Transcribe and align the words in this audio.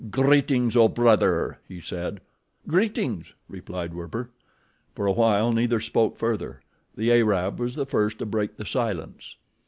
"Greetings, 0.09 0.75
O 0.75 0.87
Brother!" 0.87 1.59
he 1.67 1.79
said. 1.79 2.21
"Greetings!" 2.67 3.33
replied 3.47 3.93
Werper. 3.93 4.31
For 4.95 5.05
a 5.05 5.11
while 5.11 5.51
neither 5.51 5.79
spoke 5.79 6.17
further. 6.17 6.61
The 6.97 7.11
Arab 7.11 7.59
was 7.59 7.75
the 7.75 7.85
first 7.85 8.17
to 8.17 8.25
break 8.25 8.57
the 8.57 8.65
silence. 8.65 9.35